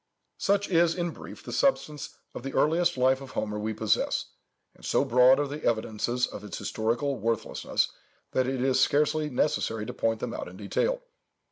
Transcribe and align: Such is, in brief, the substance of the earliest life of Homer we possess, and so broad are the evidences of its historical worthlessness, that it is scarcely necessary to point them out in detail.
Such 0.39 0.67
is, 0.69 0.95
in 0.95 1.11
brief, 1.11 1.43
the 1.43 1.51
substance 1.51 2.17
of 2.33 2.41
the 2.41 2.55
earliest 2.55 2.97
life 2.97 3.21
of 3.21 3.29
Homer 3.33 3.59
we 3.59 3.71
possess, 3.71 4.31
and 4.73 4.83
so 4.83 5.05
broad 5.05 5.39
are 5.39 5.47
the 5.47 5.63
evidences 5.63 6.25
of 6.25 6.43
its 6.43 6.57
historical 6.57 7.17
worthlessness, 7.19 7.89
that 8.31 8.47
it 8.47 8.63
is 8.63 8.79
scarcely 8.79 9.29
necessary 9.29 9.85
to 9.85 9.93
point 9.93 10.19
them 10.19 10.33
out 10.33 10.47
in 10.47 10.57
detail. 10.57 11.03